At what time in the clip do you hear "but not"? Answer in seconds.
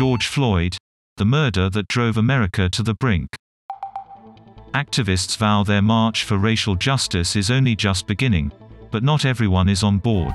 8.90-9.26